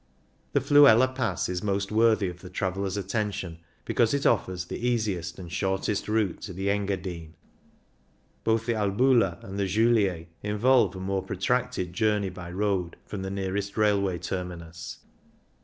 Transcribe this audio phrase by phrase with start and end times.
[0.53, 5.37] The Fluela Pass is most worthy of the traveller's attention because it offers the easiest
[5.37, 7.35] and shortest route to the Engadine;
[8.43, 13.29] both the Albula and the Julier involve a more protracted journey by road from the
[13.29, 15.01] nearest railway terminus.